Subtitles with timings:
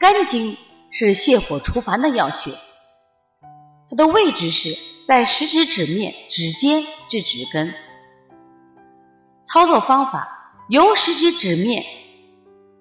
[0.00, 0.56] 肝经
[0.90, 2.52] 是泻火除烦的要穴，
[3.90, 4.74] 它的位置是
[5.06, 7.74] 在食指指面、指尖至指根。
[9.44, 11.84] 操作方法：由食指指面、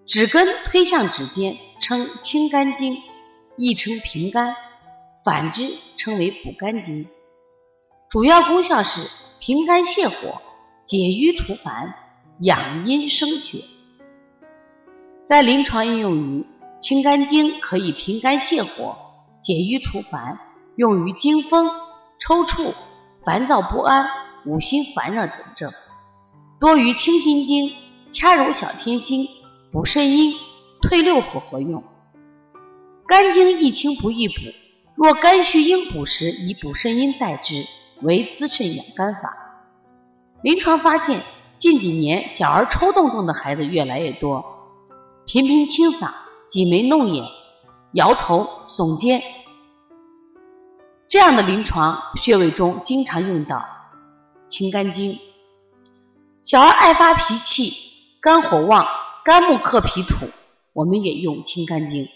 [0.06, 3.04] 指根推向指尖，称清肝经，
[3.58, 4.54] 亦称平肝；
[5.26, 7.06] 反之称为补肝经。
[8.10, 9.02] 主要功效是
[9.42, 10.42] 平肝泻火、
[10.86, 11.94] 解瘀除烦、
[12.40, 13.66] 养阴生血。
[15.26, 16.46] 在临床应用于
[16.80, 18.96] 清肝经，可以平肝泻火、
[19.42, 20.40] 解瘀除烦，
[20.76, 21.70] 用于惊风、
[22.20, 22.74] 抽搐、
[23.26, 24.08] 烦躁不安、
[24.46, 25.72] 五心烦热等症，
[26.60, 27.72] 多于清心经、
[28.10, 29.28] 掐揉小天心、
[29.72, 30.34] 补肾阴、
[30.82, 31.84] 退六腑合用。
[33.06, 34.36] 肝经易清不易补，
[34.96, 37.66] 若肝虚应补时，以补肾阴代之，
[38.02, 39.36] 为滋肾养肝法。
[40.42, 41.20] 临床发现，
[41.58, 44.46] 近几年小儿抽动症的孩子越来越多。
[45.26, 46.12] 频频清嗓、
[46.50, 47.28] 挤眉弄眼、
[47.94, 49.22] 摇头耸肩，
[51.08, 53.64] 这样的临床穴位中经常用到
[54.48, 55.20] 清肝经。
[56.42, 57.72] 小儿爱发脾气、
[58.20, 58.88] 肝火旺、
[59.24, 60.26] 肝木克脾土，
[60.74, 62.08] 我们也用清肝经。